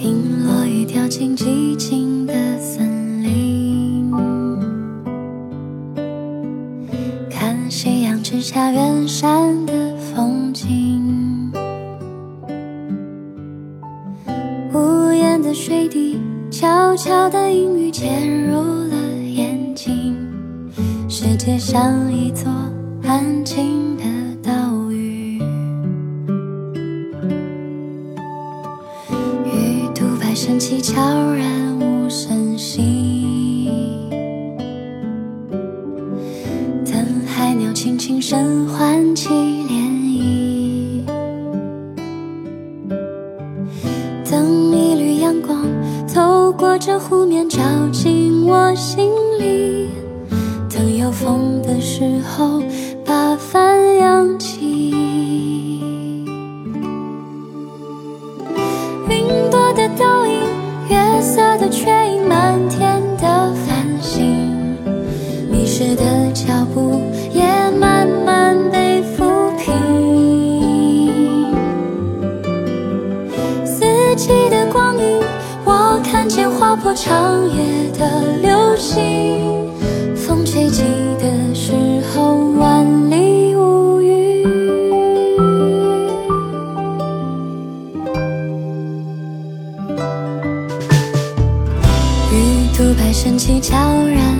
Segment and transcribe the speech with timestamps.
[0.00, 4.08] 听落雨掉进寂静的森林，
[7.28, 11.50] 看夕阳之下远山的风景，
[14.72, 16.16] 屋檐的水滴，
[16.48, 18.94] 悄悄的阴雨潜入了
[19.24, 20.14] 眼睛，
[21.08, 22.48] 世界像一座
[23.02, 23.77] 安静
[38.30, 39.72] 身唤起涟
[40.04, 41.02] 漪。
[44.30, 45.64] 等一缕阳光
[46.12, 49.88] 透过这湖面照进我心里。
[50.68, 52.62] 等有风的时候
[53.02, 54.57] 把帆扬起。
[76.38, 78.94] 我看见划破长夜的流星。
[80.14, 80.84] 风吹起
[81.18, 81.72] 的时
[82.14, 84.44] 候，万里无云。
[92.30, 93.76] 鱼肚白神气，悄
[94.06, 94.37] 然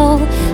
[0.00, 0.47] Oh.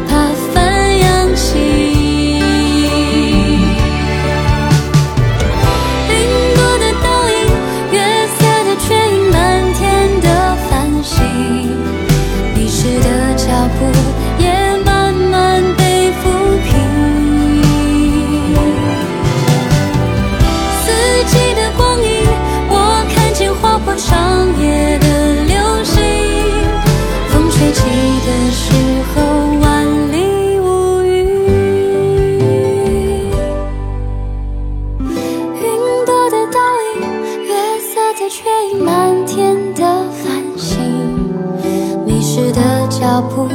[43.14, 43.47] 脚步